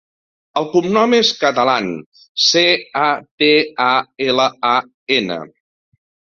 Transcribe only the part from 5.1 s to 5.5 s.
ena.